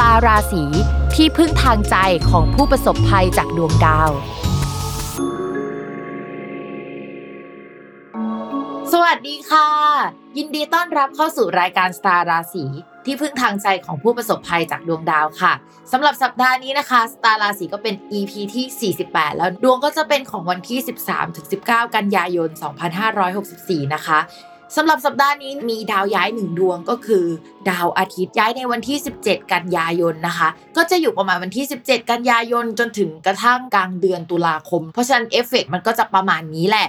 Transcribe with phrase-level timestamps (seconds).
[0.00, 0.64] ตาราศี
[1.14, 1.96] ที่พึ่งทางใจ
[2.30, 4.10] ของผู้ประสบภัยจากดวงดาว
[8.92, 9.68] สวัสดีค่ะ
[10.36, 12.64] ยินดีต้อนรับเข้าสู่รายการสตาราศี
[13.04, 15.52] ที่พึ่งทางใจของผู้ประสบภัยจากดวงดาวค่ะ
[15.92, 20.78] สำหรับสัปดาห์นี้นะคะสตาร์ราศีก็เป็น EP ที่ 48 แล้วดวงก็จะเป็นของวันที่
[21.36, 22.48] 13-19 กันยายน
[23.20, 24.18] 2564 นะคะ
[24.76, 27.24] สำหรับสัปดาห์นี้มีดาวย้ายหนึ่งดวงก็คือ
[27.70, 36.88] ดาวอาทิตย์ย้ายในวันที่ 17 กันยายนนะคะ ก็จะอยู่ประมาณวันที่ 17 กันยายนจนถึงกระทั่งกลางเดือนตุลาคม เพราะฉะนั้นเอฟเฟกมันก็จะประมาณนี้แหละ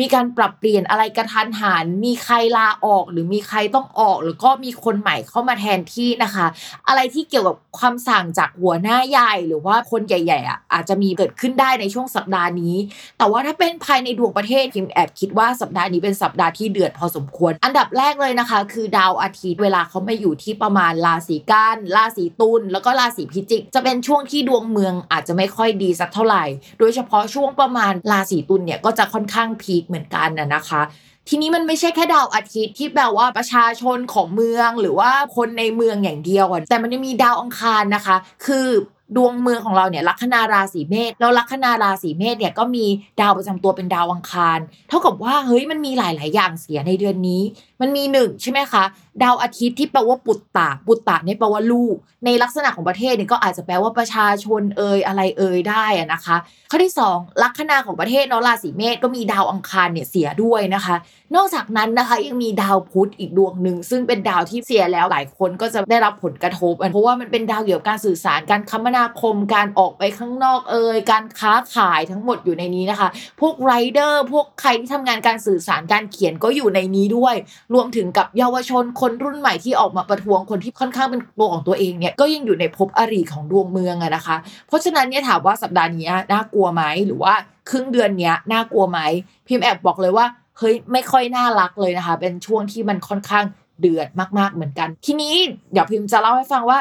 [0.00, 6.46] มีการปรับเปลี่ยนอะไรกระทันหัน มีใครลาออก หรือมีใครต้องออก หรือก็มีคนใหม่เข้ามาแทนที่นะคะ
[6.88, 12.76] อะไรที่เกี่ยวกับความสั่งจากหัวหน้าใหญ่หรือว่าคนใหญ่ๆอะอาจจะมีเกิดขึ้นได้ในช่วงสัปดาห์นี้
[13.18, 26.44] แต่ว่าถ้าเป็นภายในดวงประเทศพิมแอบคิดว่าสัปดาห์นี้เป็นสัปดาห์ที่เดือดพอสมควร อันดับแรกเลยนะคะ คือดาวอาทิตย์เวลาเขามาอยู่ที่ประมาณราศีกันราศีตุลแล้วก็ราศีพิจิก จะเป็นช่วงที่ดวงเมืองอาจจะไม่ค่อยดีสักเท่าไหร่
[26.78, 30.82] โดยเฉพาะช่วงประมาณราศีตุลเนี่ยก็จะค่อนข้างพีคเหมือนกันนะนะคะ
[31.28, 38.68] ทีนี้มันไม่ใช่แค่ดาวอาทิตย์ที่แปลว่าประชาชนของเมืองหรือว่าคนในเมืองอย่างเดียวแต่มันจะมีดาวอังคารนะคะ คือ
[39.16, 42.86] ดวงเมืองของเราเนี่ยลัคนาราศีเมษแล้วลัคนาราศีเมษเนี่ยก็มี
[43.20, 44.58] ดาวประจำตัวเป็นดาวอังคาร
[44.88, 47.42] เท่ากับว่าเฮ้ยมันมีหลาย ๆ อย่างเสียในเดือนนี้
[47.80, 48.84] มันมีหนึ่งใช่ไหมคะ
[49.22, 56.36] ดาวอาทิตย์ที่แปลว่าปุตตะปุตตะเนี่ยแปลว่าลูก ในลักษณะของประเทศเนี่ยก็อาจจะแปลว่าประชาชนเอ่ยอะไรเอ่ยได้อะนะคะ
[56.70, 60.96] ข้อที่ 2 ลัคนาของประเทศเนาะราศีเมษก็มีดาวอังคารเนี่ยเสียด้วยนะคะ
[61.36, 73.08] นอกจากนั้นนะคะยังมีดาวพุธอีกดวงหนึ่งซึ่งเป็นดาวที่เสียแล้วหลายคนก็จะได้รับผลกระทบเพราะว่ามันเป็นดาวเกี่ยวกับการสื่อสารการคมนาคมการออกไปข้างนอกเอ่ยการค้าขายทั้งหมดอยู่ในนี้นะคะ
[73.40, 77.34] พวกไรเดอร์พวกใครที่ทำงานการสื่อสารการเขียนก็อยู่ในนี้ด้วย
[77.74, 84.36] รวมถึงกับเยาวชนคนรุ่นใหม่ที่ออกมาประท้วงคนที่ค่อนข้างเป็นตัวของตัวเองเนี่ยก็ยังอยู่ในภพอริของดวงเมืองอะนะคะ
[84.68, 87.34] เพราะฉะนั้นเนี่ยถามว่าสัปดาห์นี้น่ากลัวไหมหรือว่า
[87.70, 89.00] ครึ่งเดือนเนี้ยน่ากลัวไหม
[89.48, 90.26] พิมพ์แอบบอกเลยว่า
[90.58, 93.44] เฮ้ยไม่ค่อยน่ารักเลยนะคะ เป็นช่วงที่มันค่อนข้าง
[93.80, 95.34] เดือดมากๆเหมือนกัน ทีนี้
[95.72, 96.78] เดี๋ยวพิมพ์จะเล่าให้ฟังว่า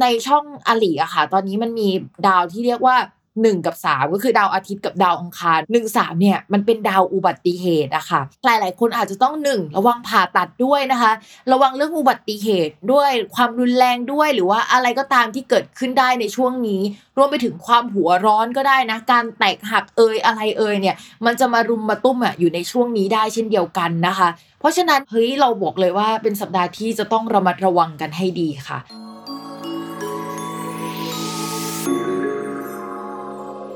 [0.00, 1.88] ในช่องอลีอะค่ะ ตอนนี้มันมี
[2.26, 2.96] ดาวที่เรียกว่า
[3.42, 11.12] 1กับ3ก็คือดาวอาทิตย์กับดาวอังคาร1 3เนี่ยมันเป็นดาวอุบัติเหตุอะค่ะหลายๆคนอาจจะต้อง1ระวังผ่าตัดด้วยนะคะ
[11.52, 16.82] ระวังเรื่องอุบัติเหตุด้วยความรุนแรงด้วยหรือว่าอะไรก็ตามที่เกิดขึ้นได้ในช่วงนี้
[17.16, 24.28] รวมไปถึงความหัวร้อนก็ได้นะ การแตกหักเอยอะไรเอยเนี่ย มันจะมารุมมาตุ้มอะอยู่ในช่วงนี้ได้เช่นเดียวกันนะคะ
[24.60, 28.78] เพราะฉะนั้นเฮ้ยเราบอกเลยว่าเป็นสัปดาห์ที่จะต้องระมัดระวังกันให้ดีค่ะ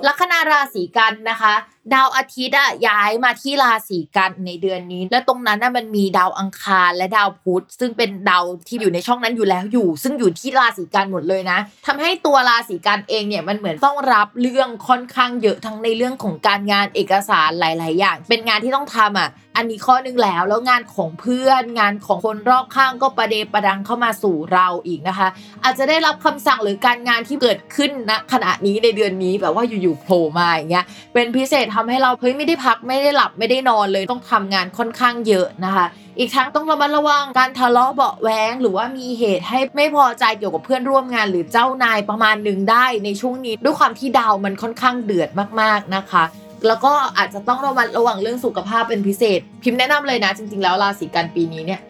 [0.06, 1.54] ลัคนาราศีกันนะคะ
[1.94, 25.28] ดาวอาทิตย์อะย้ายมาที่ราศีกันในเดือนนี้ และตรงนั้นน่ะมันมีดาวอังคารและดาวพุธซึ่งเป็นดาวที่อยู่ในช่องนั้นอยู่แล้วอยู่ ซึ่งอยู่ที่ราศีกันหมดเลยนะทำให้ตัวราศีกันเองเนี่ยมันเหมือนต้องรับเรื่องค่อนข้างเยอะทั้งในเรื่องของการงานเอกสารหลาย ๆ อย่าง เป็นงานที่ต้องทำอะอันนี้ข้อหนึงแล้วแล้วงานของเพื่อนงานของคนรอบข้างก็ประเดประดังเข้ามาสู่เราอีกนะคะ
[25.64, 30.84] อาจจะได้รับคำสั่งหรือการงานที่เกิดขึ้นณขณะนี้ในเดือนนี้แบบว่าอยู่ๆโผล่มาอย่างเงี้ย
[31.14, 35.87] เป็นพิเศษทำให้เราเฮ้ยไม่ได้พักไม่ได้หลับไม่ได้นอนเลยต้องทำงานค่อนข้างเยอะนะคะ
[36.19, 45.28] อีกทั้งต้องระมัดระวังการทะเลาะเบาะแว้งหรือว่ามีเหตุให้ไม่พอใจเกี่ยวกับเพื่อนร่วมงานหรือเจ้านายประมาณหนึ่งได้ในช่วงนี้ด้วยความที่ดาวมันค่อนข้างเดือด
[45.60, 46.25] มากๆนะคะ
[46.67, 51.81] แล้วก็อาจจะต้องระมัดระวังเรื่องสุขภาพเป็นพิเศษ พิมพ์แนะนำเลยนะ จริง ๆ แล้วราศีกันปีนี้เนี่ย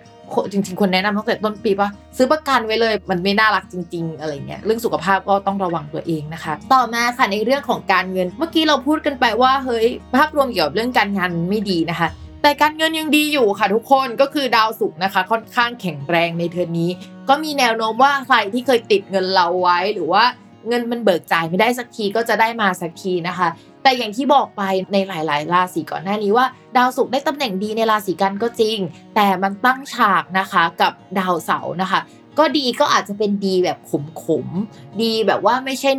[0.53, 9.87] จริง ๆ คนแนะนำตั้งแต่ต้นปีปะซื้อประกันไว้เลยมันไม่น่ารักจริง ๆ อะไรเงี้ยเรื่องสุขภาพก็ต้องระวังตัวเองนะคะ ต่อมาค่ะในเรื่องของการเงิน เมื่อกี้เราพูดกันไปว่าเฮ้ย
[10.17, 12.09] ภาพรวมเกี่ยวกับเรื่องการงานไม่ดีนะคะ
[12.43, 16.91] แต่การเงินยังดีอยู่ค่ะทุกคนก็คือดาวศุกร์นะคะ ค่อนข้างแข็งแรงในเทอมนี้
[17.29, 20.25] ก็มีแนวโน้มว่าใครที่เคยติดเงินเราไว้หรือว่า
[20.69, 23.49] เงินมันเบิกจ่ายไม่ได้สักทีก็จะได้มาสักทีนะคะ
[23.83, 24.63] แต่อย่างที่บอกไป
[24.93, 26.47] ในหลาย ๆ ราศีก่อนหน้านี้ว่า
[26.77, 28.79] ดาวศุกร์ได้ตำแหน่งดีในราศีกันก็จริง
[29.15, 32.01] แต่มันตั้งฉากนะคะกับดาวเสาร์นะคะ
[32.39, 33.79] ก็ดีก็อาจจะเป็นดีแบบ
[34.23, 35.91] ขมๆ ดีแบบว่าไม่ใช่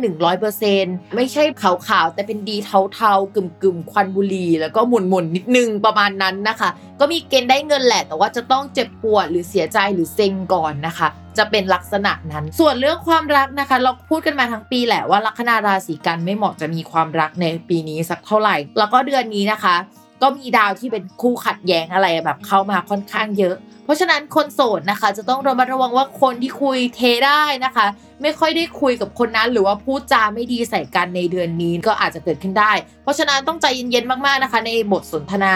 [0.54, 6.70] 100%ไม่ใช่ขาวๆ แต่เป็นดีเทาๆกึ่มๆ ควันบุหรี่แล้วก็หมุนๆ นิดนึงประมาณนั้นนะคะ
[7.00, 11.08] ก็มีเกณฑ์ได้เงินแหละ แต่ว่าจะต้องเจ็บปวดหรือเสียใจหรือเซ็งก่อนนะคะ
[11.38, 19.76] จะเป็นลักษณะนั้น ส่วนเรื่องความรักนะคะ เราพูดกันมาทั้งปีแหละว่าลัคนาราศีกันไม่เหมาะจะมีความรักในปีนี้สักเท่าไหร่ แล้วก็เดือนนี้นะคะ
[20.22, 27.86] ก็มีดาวที่เป็นคู่ขัดแย้งอะไรแบบเข้ามาค่อนข้างเยอะ เพราะฉะนั้นคนโสดนะคะ จะต้องระมัดระวังว่าคนที่คุยเทได้นะคะ
[28.22, 32.72] ไม่ค่อยได้คุยกับคนนั้น หรือว่าพูดจาไม่ดีใส่กันในเดือนนี้ก็อาจจะเกิดขึ้นได้
[33.02, 35.54] เพราะฉะนั้นต้องใจเย็นๆมากๆนะคะ ในบทสนทนา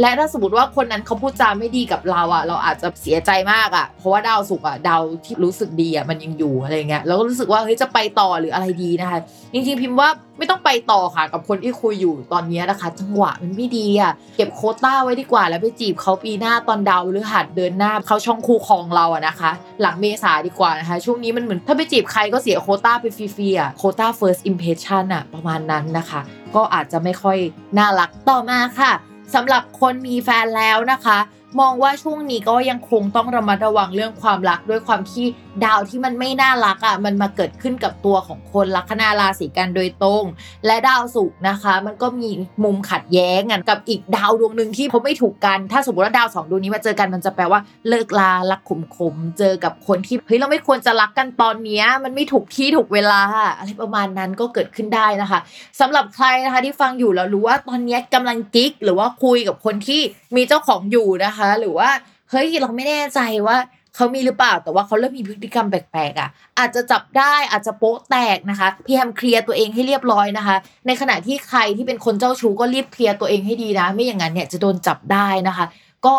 [0.00, 9.18] และถ้าสมมติว่าคนนั้นเขาพูดจาไม่ดีกับเราอะ เราอาจจะเสียใจมากอะ เพราะว่าดาวสุกร์อะดาวที่รู้สึกดีอะมันยังอยู่อะไรเงี้ยแล้วก็รู้สึกว่าเฮ้ยจะไปต่อหรืออะไรดีนะคะ
[9.52, 10.08] จริงๆพิมพ์ว่า
[10.38, 26.20] ไม่ต้องไปต่อค่ะกับคนที่คุยอยู่ตอนนี้นะคะ จังหวะมันไม่ดีอะเก็บโคต้าไว้ดีกว่า แล้วไปจีบเขาปีหน้าตอนดาวหรือหัดเดินหน้าเขาช่องคูคองเราอะนะคะ หลังเมษาดีกว่านะคะ ช่วงนี้มันเหมือนถ้าไปจีบใครก็เสียโคต้าไปฟรีๆอะโคต้า first impression อะประมาณนั้นนะคะ
[26.54, 27.38] ก็อาจจะไม่ค่อย
[27.78, 28.92] น่ารักต่อมาค่ะ
[29.34, 31.18] สำหรับคนมีแฟนแล้วนะคะ
[31.60, 35.26] มองว่าช่วงนี้ก็ยังคงต้องระมัดระวังเรื่องความรักด้วยความที่
[35.64, 40.24] ดาวที่มันไม่น่ารักอะมันมาเกิดขึ้นกับตัวของคนลัคนาราศีกันโดยตรง
[40.66, 42.30] และดาวศุกร์นะคะ มันก็มี
[42.64, 53.20] มุมขัดแย้งกันกับอีกดาวดวงหนึ่งที่เขาไม่ถูกกัน ถ้าสมมติว่าดาวสองดวงนี้มาเจอกันมันจะแปลว่าเลิกลารักขมขมเจอกับคนที่เฮ้ยเราไม่ควรจะรักกันตอนนี้มันไม่ถูกที่ถูกเวลา
[53.58, 55.40] อะไรประมาณนั้นก็เกิดขึ้นได้นะคะ
[55.80, 60.00] สำหรับใครนะคะที่ฟังอยู่แล้วรู้ว่าตอนนี้ยกำลังกิ๊กหรือว่าคุยกับคนที่
[60.36, 61.90] มีเจ้าของอยู่นะคะหรือว่า
[62.30, 63.56] เฮ้ยเราไม่แน่ใจว่า
[63.94, 70.56] เขามีหรือเปล่าแต่ว่าเขาเริ่มมีพฤติกรรมแปลกๆอะอาจจะจับได้อาจจะโป๊ะแตกนะคะพยายามเคลียร์ตัวเองให้เรียบร้อยนะคะ
[70.86, 75.66] ในขณะที่ใครที่เป็นคนเจ้าชู้ก็รีบเคลียร์ตัวเองให้ดีนะ ไม่อย่างนั้นเนี่ยจะโดนจับได้นะคะ
[76.06, 76.14] ก็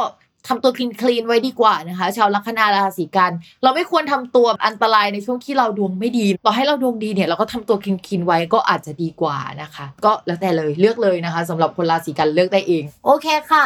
[0.48, 3.32] ทำตัวคลีนคลีนไว้ดีกว่านะคะ ชาวลัคนาราศีกัน
[3.64, 13.66] เราไม่ควรทำตัวอันตรายในช่วงที่เราดวงไม่ดี ต่อให้เราดวงดีเนี่ยเราก็ทำตัวคลีนคลีนไว้ก็อาจจะดีกว่านะคะ ก็แล้วแต่เลยเลือกเลยนะคะสำหรับคนราศีกันเลือกได้เอง โอเคค่ะ